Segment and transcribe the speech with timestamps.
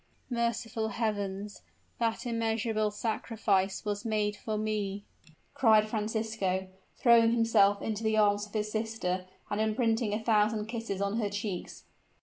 [0.31, 1.61] "Merciful heavens!
[1.99, 5.03] that immeasurable sacrifice was made for me!"
[5.53, 11.03] cried Francisco, throwing himself into the arms of his sister and imprinting a thousand kisses
[11.03, 11.83] on her cheeks.